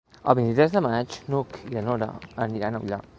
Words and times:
El 0.31 0.35
vint-i-tres 0.37 0.73
de 0.77 0.81
maig 0.85 1.17
n'Hug 1.33 1.59
i 1.73 1.75
na 1.77 1.85
Nora 1.91 2.09
aniran 2.47 2.79
a 2.79 2.83
Ullà. 2.87 3.03